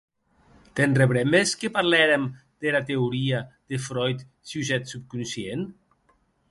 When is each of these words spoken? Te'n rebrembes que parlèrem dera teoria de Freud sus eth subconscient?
Te'n 0.79 0.95
rebrembes 0.99 1.51
que 1.63 1.69
parlèrem 1.75 2.25
dera 2.65 2.83
teoria 2.89 3.43
de 3.75 3.81
Freud 3.89 4.27
sus 4.55 4.75
eth 4.81 4.93
subconscient? 4.97 5.67